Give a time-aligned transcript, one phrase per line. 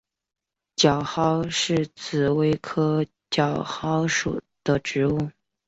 [0.75, 5.29] 角蒿是紫葳科角蒿属的植物。